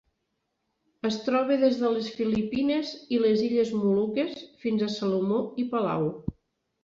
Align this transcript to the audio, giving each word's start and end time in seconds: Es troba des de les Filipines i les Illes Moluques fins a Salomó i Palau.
Es 1.09 1.17
troba 1.25 1.57
des 1.63 1.75
de 1.81 1.89
les 1.95 2.07
Filipines 2.21 2.93
i 3.17 3.19
les 3.25 3.43
Illes 3.49 3.73
Moluques 3.81 4.41
fins 4.63 4.87
a 4.87 4.91
Salomó 4.95 5.39
i 5.65 5.67
Palau. 5.75 6.09